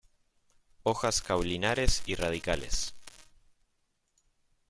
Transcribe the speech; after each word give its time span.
Hojas 0.81 1.21
caulinares 1.21 2.01
y 2.07 2.15
radicales. 2.15 2.95